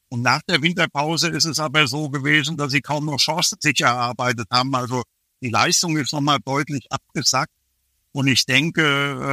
Und 0.09 0.23
nach 0.23 0.41
der 0.47 0.63
Winterpause 0.63 1.29
ist 1.29 1.45
es 1.45 1.59
aber 1.59 1.87
so 1.87 2.09
gewesen, 2.09 2.57
dass 2.57 2.71
sie 2.71 2.81
kaum 2.81 3.05
noch 3.05 3.17
Chancen 3.17 3.57
sich 3.61 3.81
erarbeitet 3.81 4.47
haben. 4.51 4.73
Also 4.73 5.03
die 5.41 5.49
Leistung 5.49 5.97
ist 5.97 6.13
nochmal 6.13 6.39
deutlich 6.43 6.87
abgesackt. 6.91 7.51
Und 8.15 8.27
ich 8.27 8.45
denke, 8.45 8.81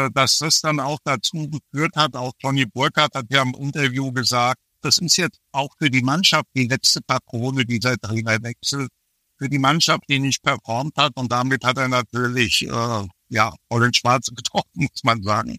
äh, 0.09 0.11
dass 0.13 0.39
das 0.39 0.61
dann 0.61 0.81
auch 0.81 0.99
dazu 1.05 1.49
geführt 1.49 1.95
hat, 1.95 2.17
auch 2.17 2.33
Johnny 2.41 2.67
Burkhardt 2.67 3.15
hat 3.15 3.27
ja 3.31 3.43
im 3.43 3.55
Interview 3.55 4.11
gesagt, 4.11 4.59
das 4.81 4.99
ist 4.99 5.19
jetzt 5.19 5.39
auch 5.53 5.69
für 5.79 5.89
die 5.89 6.03
Mannschaft 6.03 6.47
die 6.57 6.67
letzte 6.67 7.01
Patrone 7.01 7.65
dieser 7.65 7.97
Trainerwechsel, 7.97 8.89
für 9.39 9.49
die 9.49 9.61
Mannschaft, 9.61 10.03
die 10.09 10.19
nicht 10.19 10.43
performt 10.43 10.97
hat. 10.97 11.13
Und 11.15 11.31
damit 11.31 11.63
hat 11.63 11.79
er 11.79 11.87
natürlich, 11.87 12.67
äh, 12.67 13.07
ja, 13.29 13.55
voll 13.71 13.85
ins 13.85 13.99
Schwarze 13.99 14.35
getroffen, 14.35 14.89
muss 14.91 15.05
man 15.05 15.23
sagen. 15.23 15.59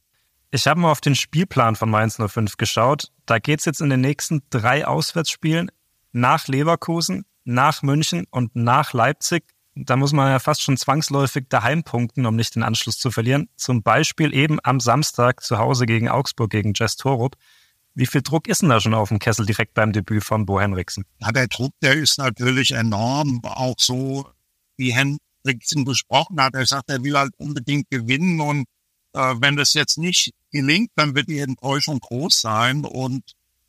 Ich 0.51 0.67
habe 0.67 0.81
mal 0.81 0.91
auf 0.91 0.99
den 0.99 1.15
Spielplan 1.15 1.77
von 1.77 1.89
Mainz 1.89 2.17
05 2.17 2.57
geschaut. 2.57 3.07
Da 3.25 3.39
geht's 3.39 3.63
jetzt 3.63 3.79
in 3.79 3.89
den 3.89 4.01
nächsten 4.01 4.41
drei 4.49 4.85
Auswärtsspielen 4.85 5.71
nach 6.11 6.49
Leverkusen, 6.49 7.23
nach 7.45 7.83
München 7.83 8.25
und 8.31 8.53
nach 8.53 8.91
Leipzig 8.91 9.45
da 9.75 9.95
muss 9.95 10.13
man 10.13 10.29
ja 10.29 10.39
fast 10.39 10.61
schon 10.61 10.77
zwangsläufig 10.77 11.45
daheim 11.49 11.83
punkten, 11.83 12.25
um 12.25 12.35
nicht 12.35 12.55
den 12.55 12.63
Anschluss 12.63 12.97
zu 12.97 13.11
verlieren. 13.11 13.49
Zum 13.55 13.81
Beispiel 13.81 14.33
eben 14.33 14.59
am 14.63 14.79
Samstag 14.79 15.43
zu 15.43 15.57
Hause 15.57 15.85
gegen 15.85 16.09
Augsburg, 16.09 16.51
gegen 16.51 16.73
Jess 16.75 16.95
Torup. 16.95 17.35
Wie 17.95 18.05
viel 18.05 18.21
Druck 18.21 18.47
ist 18.47 18.61
denn 18.61 18.69
da 18.69 18.79
schon 18.79 18.93
auf 18.93 19.09
dem 19.09 19.19
Kessel 19.19 19.45
direkt 19.45 19.73
beim 19.73 19.91
Debüt 19.91 20.23
von 20.23 20.45
Bo 20.45 20.59
Henriksen? 20.59 21.05
Ja, 21.19 21.31
der 21.31 21.47
Druck, 21.47 21.73
der 21.81 21.93
ist 21.93 22.17
natürlich 22.17 22.71
enorm. 22.71 23.41
Auch 23.43 23.75
so, 23.77 24.27
wie 24.77 24.93
Henriksen 24.93 25.85
besprochen 25.85 26.41
hat. 26.41 26.55
Er 26.55 26.65
sagt, 26.65 26.89
er 26.89 27.03
will 27.03 27.17
halt 27.17 27.33
unbedingt 27.37 27.89
gewinnen 27.89 28.41
und 28.41 28.65
äh, 29.13 29.35
wenn 29.39 29.55
das 29.55 29.73
jetzt 29.73 29.97
nicht 29.97 30.31
gelingt, 30.51 30.89
dann 30.95 31.15
wird 31.15 31.29
die 31.29 31.39
Enttäuschung 31.39 31.99
groß 31.99 32.41
sein 32.41 32.85
und 32.85 33.23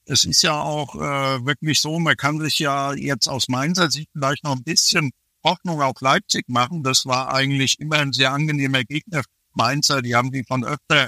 es 0.07 0.25
ist 0.25 0.43
ja 0.43 0.61
auch 0.61 0.95
äh, 0.97 1.47
wirklich 1.47 1.81
so, 1.81 1.99
man 1.99 2.17
kann 2.17 2.41
sich 2.41 2.59
ja 2.59 2.93
jetzt 2.93 3.27
aus 3.27 3.49
Mainzer 3.49 3.91
Sicht 3.91 4.09
vielleicht 4.13 4.45
noch 4.45 4.53
ein 4.53 4.63
bisschen 4.63 5.11
Hoffnung 5.45 5.83
auf 5.83 6.01
Leipzig 6.01 6.49
machen. 6.49 6.83
Das 6.83 7.07
war 7.07 7.33
eigentlich 7.33 7.79
immer 7.79 7.99
ein 7.99 8.13
sehr 8.13 8.33
angenehmer 8.33 8.85
Gegner. 8.85 9.23
Mainzer, 9.53 10.03
die 10.03 10.17
haben 10.17 10.33
die 10.33 10.45
von 10.45 10.65
öfter 10.65 11.07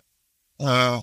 äh, 0.59 1.01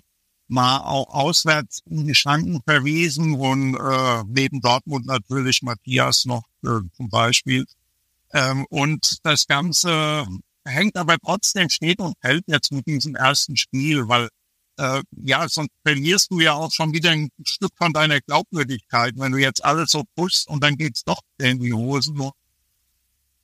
mal 0.48 0.78
auch 0.80 1.14
auswärts 1.14 1.82
in 1.86 2.08
die 2.08 2.16
Schranken 2.16 2.62
verwiesen 2.66 3.34
und 3.36 3.76
äh, 3.76 4.24
neben 4.28 4.62
Dortmund 4.62 5.06
natürlich 5.06 5.62
Matthias 5.62 6.26
noch 6.26 6.44
äh, 6.64 6.80
zum 6.96 7.10
Beispiel. 7.10 7.66
Ähm, 8.32 8.66
und 8.70 9.18
das 9.24 9.48
Ganze 9.48 10.26
hängt 10.66 10.96
aber 10.96 11.18
trotzdem 11.18 11.70
steht 11.70 12.00
und 12.00 12.16
fällt 12.22 12.44
jetzt 12.48 12.72
mit 12.72 12.88
diesem 12.88 13.16
ersten 13.16 13.58
Spiel, 13.58 14.08
weil 14.08 14.30
äh, 14.78 15.02
ja, 15.24 15.48
sonst 15.50 15.72
verlierst 15.86 16.32
du 16.32 16.40
ja 16.40 16.54
auch 16.54 16.72
schon 16.72 16.94
wieder 16.94 17.12
ein 17.12 17.30
Stück 17.44 17.72
von 17.78 17.94
deiner 17.94 18.22
Glaubwürdigkeit, 18.22 19.14
wenn 19.18 19.32
du 19.32 19.38
jetzt 19.38 19.64
alles 19.64 19.92
so 19.92 20.04
pushst 20.16 20.48
und 20.48 20.64
dann 20.64 20.78
geht's 20.78 21.04
doch 21.04 21.22
in 21.38 21.60
die 21.60 21.74
Hosen. 21.74 22.32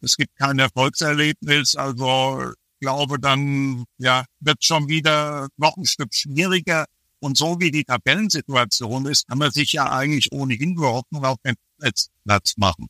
Es 0.01 0.17
gibt 0.17 0.35
kein 0.37 0.59
Erfolgserlebnis, 0.59 1.75
also 1.75 2.53
glaube, 2.79 3.19
dann 3.19 3.83
ja, 3.97 4.25
wird 4.39 4.63
schon 4.63 4.87
wieder 4.87 5.47
noch 5.57 5.75
ein 5.77 5.85
Stück 5.85 6.13
schwieriger. 6.13 6.85
Und 7.21 7.37
so 7.37 7.59
wie 7.59 7.71
die 7.71 7.83
Tabellensituation 7.83 9.05
ist, 9.05 9.27
kann 9.27 9.39
man 9.39 9.51
sich 9.51 9.73
ja 9.73 9.91
eigentlich 9.91 10.31
ohnehin 10.31 10.75
überhaupt 10.75 11.11
noch 11.11 11.23
auf 11.23 11.37
den 11.45 11.55
Platz 11.77 12.53
machen. 12.57 12.87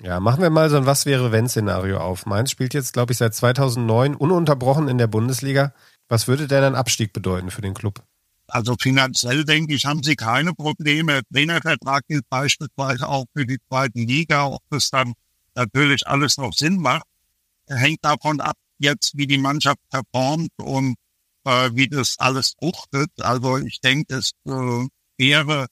Ja, 0.00 0.20
machen 0.20 0.42
wir 0.42 0.50
mal 0.50 0.70
so 0.70 0.76
ein 0.76 0.86
Was 0.86 1.06
wäre 1.06 1.32
wenn 1.32 1.48
Szenario 1.48 1.98
auf. 1.98 2.26
Mainz 2.26 2.50
spielt 2.50 2.74
jetzt, 2.74 2.92
glaube 2.92 3.12
ich, 3.12 3.18
seit 3.18 3.34
2009 3.34 4.14
ununterbrochen 4.14 4.88
in 4.88 4.98
der 4.98 5.06
Bundesliga. 5.06 5.74
Was 6.08 6.28
würde 6.28 6.46
denn 6.46 6.64
ein 6.64 6.74
Abstieg 6.74 7.12
bedeuten 7.12 7.50
für 7.50 7.62
den 7.62 7.74
Club? 7.74 8.02
Also 8.48 8.74
finanziell, 8.78 9.44
denke 9.44 9.74
ich, 9.74 9.86
haben 9.86 10.02
sie 10.02 10.16
keine 10.16 10.52
Probleme. 10.52 11.22
Trainervertrag 11.32 12.02
gilt 12.06 12.28
beispielsweise 12.28 13.08
auch 13.08 13.26
für 13.34 13.46
die 13.46 13.58
zweite 13.68 13.98
Liga. 13.98 14.46
Ob 14.46 14.62
das 14.70 14.90
dann 14.90 15.14
natürlich 15.54 16.06
alles 16.06 16.36
noch 16.36 16.52
Sinn 16.52 16.78
macht, 16.78 17.06
hängt 17.68 18.04
davon 18.04 18.40
ab, 18.40 18.56
jetzt 18.78 19.16
wie 19.16 19.26
die 19.26 19.38
Mannschaft 19.38 19.78
performt 19.90 20.50
und 20.58 20.96
äh, 21.44 21.70
wie 21.72 21.88
das 21.88 22.16
alles 22.18 22.54
fruchtet. 22.58 23.10
Also 23.20 23.58
ich 23.58 23.80
denke, 23.80 24.16
es 24.16 24.32
äh, 24.46 24.86
wäre, 25.16 25.66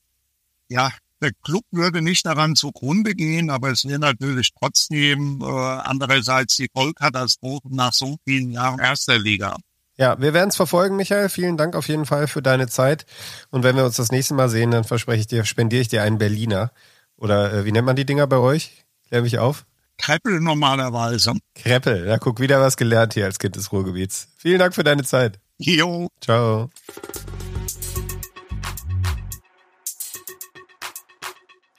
ja, 0.69 0.91
der 1.21 1.31
Club 1.43 1.63
würde 1.71 2.01
nicht 2.01 2.25
daran 2.25 2.55
zugrunde 2.55 3.13
gehen, 3.13 3.49
aber 3.49 3.69
es 3.69 3.85
wäre 3.85 3.99
natürlich 3.99 4.51
trotzdem 4.59 5.39
äh, 5.41 5.45
andererseits 5.45 6.55
die 6.55 6.69
Vollkatastrophe 6.73 7.67
nach 7.69 7.93
so 7.93 8.17
vielen 8.25 8.51
Jahren 8.51 8.79
erster 8.79 9.19
Liga. 9.19 9.55
Ja, 9.97 10.19
wir 10.19 10.33
werden 10.33 10.49
es 10.49 10.55
verfolgen, 10.55 10.95
Michael. 10.95 11.29
Vielen 11.29 11.57
Dank 11.57 11.75
auf 11.75 11.87
jeden 11.87 12.07
Fall 12.07 12.27
für 12.27 12.41
deine 12.41 12.67
Zeit. 12.67 13.05
Und 13.51 13.63
wenn 13.63 13.75
wir 13.75 13.85
uns 13.85 13.97
das 13.97 14.11
nächste 14.11 14.33
Mal 14.33 14.49
sehen, 14.49 14.71
dann 14.71 14.83
verspreche 14.83 15.21
ich 15.21 15.27
dir, 15.27 15.45
spendiere 15.45 15.81
ich 15.83 15.89
dir 15.89 16.01
einen 16.01 16.17
Berliner. 16.17 16.71
Oder 17.17 17.53
äh, 17.53 17.65
wie 17.65 17.71
nennt 17.71 17.85
man 17.85 17.95
die 17.95 18.05
Dinger 18.05 18.25
bei 18.25 18.37
euch? 18.37 18.83
Klär 19.07 19.21
mich 19.21 19.37
auf. 19.37 19.65
Kreppel 20.01 20.41
normalerweise. 20.41 21.33
Kreppel, 21.53 22.07
ja, 22.07 22.17
guck, 22.17 22.39
wieder 22.39 22.59
was 22.59 22.75
gelernt 22.75 23.13
hier 23.13 23.25
als 23.25 23.37
Kind 23.37 23.55
des 23.55 23.71
Ruhrgebiets. 23.71 24.29
Vielen 24.35 24.57
Dank 24.57 24.73
für 24.73 24.83
deine 24.83 25.03
Zeit. 25.03 25.39
Jo. 25.59 26.07
Ciao. 26.19 26.71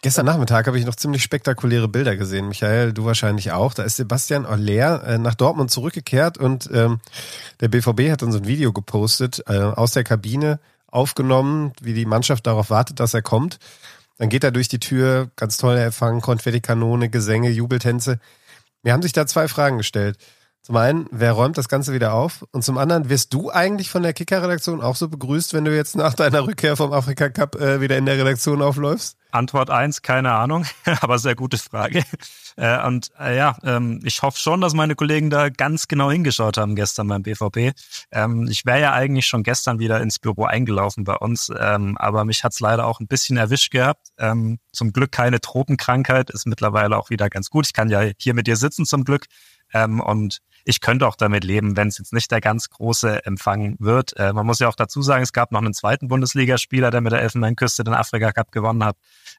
Gestern 0.02 0.26
Nachmittag 0.26 0.68
habe 0.68 0.78
ich 0.78 0.86
noch 0.86 0.94
ziemlich 0.94 1.22
spektakuläre 1.24 1.88
Bilder 1.88 2.16
gesehen. 2.16 2.46
Michael, 2.46 2.92
du 2.92 3.04
wahrscheinlich 3.04 3.50
auch. 3.50 3.74
Da 3.74 3.82
ist 3.82 3.96
Sebastian 3.96 4.46
Aller 4.46 5.02
äh, 5.04 5.18
nach 5.18 5.34
Dortmund 5.34 5.72
zurückgekehrt 5.72 6.38
und 6.38 6.70
ähm, 6.72 7.00
der 7.60 7.68
BVB 7.68 8.10
hat 8.12 8.22
dann 8.22 8.30
so 8.30 8.38
ein 8.38 8.46
Video 8.46 8.72
gepostet, 8.72 9.42
äh, 9.48 9.58
aus 9.58 9.92
der 9.92 10.04
Kabine 10.04 10.60
aufgenommen, 10.86 11.72
wie 11.80 11.94
die 11.94 12.06
Mannschaft 12.06 12.46
darauf 12.46 12.70
wartet, 12.70 13.00
dass 13.00 13.14
er 13.14 13.22
kommt. 13.22 13.58
Dann 14.18 14.28
geht 14.28 14.44
er 14.44 14.50
durch 14.50 14.68
die 14.68 14.80
Tür, 14.80 15.30
ganz 15.36 15.56
toller 15.56 15.84
Empfang, 15.84 16.20
Konfettikanone, 16.20 17.08
Gesänge, 17.08 17.50
Jubeltänze. 17.50 18.20
Mir 18.82 18.92
haben 18.92 19.02
sich 19.02 19.12
da 19.12 19.26
zwei 19.26 19.48
Fragen 19.48 19.78
gestellt. 19.78 20.18
Zum 20.62 20.76
einen, 20.76 21.06
wer 21.10 21.32
räumt 21.32 21.58
das 21.58 21.68
Ganze 21.68 21.92
wieder 21.92 22.14
auf? 22.14 22.44
Und 22.52 22.62
zum 22.62 22.78
anderen, 22.78 23.08
wirst 23.08 23.34
du 23.34 23.50
eigentlich 23.50 23.90
von 23.90 24.04
der 24.04 24.12
Kicker-Redaktion 24.12 24.80
auch 24.80 24.94
so 24.94 25.08
begrüßt, 25.08 25.54
wenn 25.54 25.64
du 25.64 25.74
jetzt 25.74 25.96
nach 25.96 26.14
deiner 26.14 26.46
Rückkehr 26.46 26.76
vom 26.76 26.92
Afrika 26.92 27.30
Cup 27.30 27.56
äh, 27.56 27.80
wieder 27.80 27.98
in 27.98 28.06
der 28.06 28.16
Redaktion 28.16 28.62
aufläufst? 28.62 29.16
Antwort 29.32 29.70
eins, 29.70 30.02
keine 30.02 30.32
Ahnung, 30.32 30.64
aber 31.00 31.18
sehr 31.18 31.34
gute 31.34 31.58
Frage. 31.58 32.04
Äh, 32.58 32.86
und 32.86 33.08
äh, 33.18 33.34
ja, 33.34 33.56
ähm, 33.64 34.02
ich 34.04 34.20
hoffe 34.20 34.38
schon, 34.38 34.60
dass 34.60 34.74
meine 34.74 34.94
Kollegen 34.94 35.30
da 35.30 35.48
ganz 35.48 35.88
genau 35.88 36.10
hingeschaut 36.10 36.58
haben 36.58 36.76
gestern 36.76 37.08
beim 37.08 37.22
BVB. 37.22 37.74
Ähm, 38.10 38.46
ich 38.46 38.66
wäre 38.66 38.78
ja 38.78 38.92
eigentlich 38.92 39.24
schon 39.24 39.42
gestern 39.42 39.78
wieder 39.78 40.02
ins 40.02 40.18
Büro 40.18 40.44
eingelaufen 40.44 41.04
bei 41.04 41.14
uns, 41.14 41.50
ähm, 41.58 41.96
aber 41.96 42.26
mich 42.26 42.44
hat's 42.44 42.60
leider 42.60 42.86
auch 42.86 43.00
ein 43.00 43.06
bisschen 43.06 43.38
erwischt 43.38 43.70
gehabt. 43.70 44.08
Ähm, 44.18 44.58
zum 44.70 44.92
Glück 44.92 45.12
keine 45.12 45.40
Tropenkrankheit, 45.40 46.28
ist 46.28 46.46
mittlerweile 46.46 46.98
auch 46.98 47.08
wieder 47.08 47.30
ganz 47.30 47.48
gut. 47.48 47.64
Ich 47.64 47.72
kann 47.72 47.88
ja 47.88 48.02
hier 48.18 48.34
mit 48.34 48.46
dir 48.46 48.56
sitzen 48.56 48.84
zum 48.84 49.04
Glück. 49.04 49.24
Ähm, 49.72 50.00
und 50.00 50.42
ich 50.64 50.80
könnte 50.80 51.06
auch 51.06 51.16
damit 51.16 51.44
leben, 51.44 51.76
wenn 51.76 51.88
es 51.88 51.98
jetzt 51.98 52.12
nicht 52.12 52.30
der 52.30 52.40
ganz 52.40 52.70
große 52.70 53.24
Empfang 53.24 53.76
wird. 53.78 54.16
Äh, 54.16 54.32
man 54.32 54.46
muss 54.46 54.58
ja 54.58 54.68
auch 54.68 54.76
dazu 54.76 55.02
sagen, 55.02 55.22
es 55.22 55.32
gab 55.32 55.52
noch 55.52 55.60
einen 55.60 55.74
zweiten 55.74 56.08
Bundesligaspieler, 56.08 56.90
der 56.90 57.00
mit 57.00 57.12
der 57.12 57.22
Elfenbeinküste 57.22 57.84
den 57.84 57.94
Afrika 57.94 58.32
Cup 58.32 58.52
gewonnen 58.52 58.84
hat. 58.84 58.96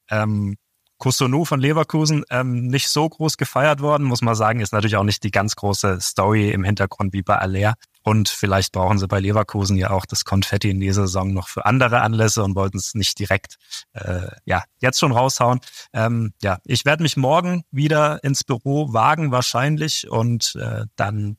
Ähm, 0.10 0.58
Kusunu 0.98 1.44
von 1.44 1.60
Leverkusen 1.60 2.24
ähm, 2.30 2.68
nicht 2.68 2.88
so 2.88 3.10
groß 3.10 3.38
gefeiert 3.38 3.82
worden, 3.82 4.06
muss 4.06 4.22
man 4.22 4.36
sagen, 4.36 4.62
ist 4.62 4.72
natürlich 4.72 4.96
auch 4.96 5.04
nicht 5.04 5.24
die 5.24 5.32
ganz 5.32 5.56
große 5.56 6.00
Story 6.00 6.52
im 6.52 6.64
Hintergrund 6.64 7.14
wie 7.14 7.24
bei 7.24 7.38
Aller. 7.38 7.74
Und 8.04 8.30
vielleicht 8.30 8.74
brauchen 8.74 9.00
sie 9.00 9.08
bei 9.08 9.20
Leverkusen 9.20 9.78
ja 9.78 9.92
auch 9.92 10.06
das 10.06 10.26
Konfetti 10.26 10.70
in 10.70 10.80
dieser 10.80 11.04
Saison 11.04 11.34
noch 11.34 11.48
für 11.48 11.66
andere 11.66 12.02
Anlässe 12.02 12.44
und 12.44 12.56
wollten 12.56 12.78
es 12.78 12.94
nicht 12.96 13.18
direkt 13.18 13.56
äh, 13.94 14.28
ja 14.46 14.64
jetzt 14.80 15.00
schon 15.00 15.14
raushauen. 15.14 15.60
Ähm, 15.94 16.34
ja, 16.42 16.60
ich 16.66 16.86
werde 16.86 17.04
mich 17.04 17.18
morgen 17.18 17.64
wieder 17.72 18.24
ins 18.24 18.44
Büro 18.44 18.92
wagen 18.94 19.32
wahrscheinlich 19.32 20.10
und 20.10 20.56
äh, 20.56 20.86
dann 20.96 21.38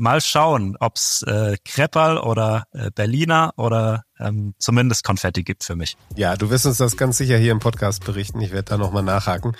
mal 0.00 0.20
schauen, 0.20 0.76
ob's 0.80 1.22
äh, 1.22 1.56
Krepperl 1.64 2.18
oder 2.18 2.64
äh, 2.72 2.90
Berliner 2.90 3.52
oder 3.56 4.04
ähm, 4.18 4.54
zumindest 4.58 5.04
Konfetti 5.04 5.42
gibt 5.42 5.64
für 5.64 5.76
mich. 5.76 5.96
Ja, 6.16 6.36
du 6.36 6.50
wirst 6.50 6.66
uns 6.66 6.78
das 6.78 6.96
ganz 6.96 7.18
sicher 7.18 7.36
hier 7.36 7.52
im 7.52 7.60
Podcast 7.60 8.04
berichten. 8.04 8.40
Ich 8.40 8.52
werde 8.52 8.70
da 8.70 8.78
nochmal 8.78 9.02
nachhaken. 9.02 9.56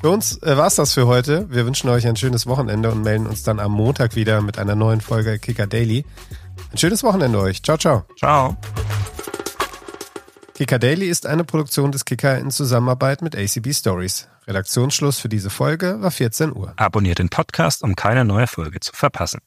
Für 0.00 0.10
uns 0.10 0.42
äh, 0.42 0.56
war's 0.56 0.74
das 0.74 0.94
für 0.94 1.06
heute. 1.06 1.48
Wir 1.50 1.66
wünschen 1.66 1.88
euch 1.90 2.06
ein 2.06 2.16
schönes 2.16 2.46
Wochenende 2.46 2.90
und 2.90 3.02
melden 3.02 3.26
uns 3.26 3.42
dann 3.42 3.60
am 3.60 3.72
Montag 3.72 4.16
wieder 4.16 4.40
mit 4.40 4.58
einer 4.58 4.74
neuen 4.74 5.00
Folge 5.00 5.38
Kicker 5.38 5.66
Daily. 5.66 6.04
Ein 6.72 6.78
schönes 6.78 7.02
Wochenende 7.02 7.38
euch. 7.38 7.62
Ciao, 7.62 7.76
ciao. 7.76 8.04
Ciao. 8.18 8.56
Kicker 10.54 10.78
Daily 10.78 11.08
ist 11.08 11.26
eine 11.26 11.44
Produktion 11.44 11.90
des 11.90 12.04
Kicker 12.04 12.38
in 12.38 12.50
Zusammenarbeit 12.50 13.22
mit 13.22 13.36
ACB 13.36 13.72
Stories. 13.72 14.28
Redaktionsschluss 14.46 15.18
für 15.18 15.28
diese 15.28 15.50
Folge 15.50 16.00
war 16.00 16.10
14 16.10 16.54
Uhr. 16.54 16.74
Abonniert 16.76 17.18
den 17.18 17.28
Podcast, 17.28 17.82
um 17.82 17.96
keine 17.96 18.24
neue 18.24 18.46
Folge 18.46 18.78
zu 18.80 18.92
verpassen. 18.92 19.40